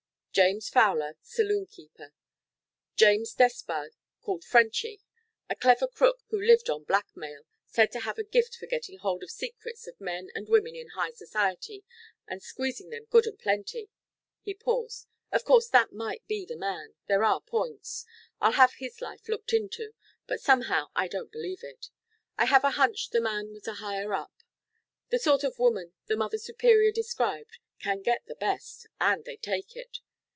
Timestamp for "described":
26.93-27.57